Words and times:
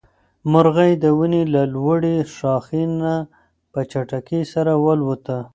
مرغۍ 0.51 0.91
د 1.03 1.05
ونې 1.17 1.43
له 1.53 1.63
لوړې 1.73 2.15
ښاخۍ 2.35 2.85
نه 3.01 3.13
په 3.71 3.79
چټکۍ 3.91 4.41
سره 4.53 4.71
والوته. 4.83 5.37